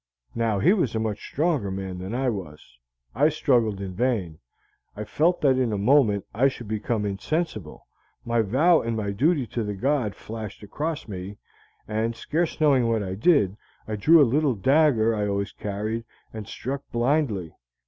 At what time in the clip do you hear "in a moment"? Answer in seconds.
5.59-6.25